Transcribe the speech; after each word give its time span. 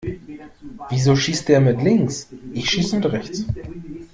Wieso 0.89 1.15
schießt 1.15 1.47
der 1.47 1.61
mit 1.61 1.79
links? 1.83 2.27
Ich 2.53 2.71
schieß 2.71 2.93
mit 2.93 3.05
rechts. 3.05 3.45